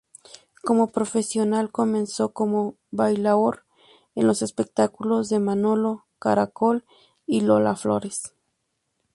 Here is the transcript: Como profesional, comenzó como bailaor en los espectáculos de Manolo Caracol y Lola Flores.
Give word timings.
Como 0.63 0.87
profesional, 0.91 1.71
comenzó 1.71 2.33
como 2.33 2.73
bailaor 2.89 3.65
en 4.15 4.25
los 4.25 4.41
espectáculos 4.41 5.29
de 5.29 5.39
Manolo 5.39 6.07
Caracol 6.17 6.85
y 7.27 7.41
Lola 7.41 7.75
Flores. 7.75 8.33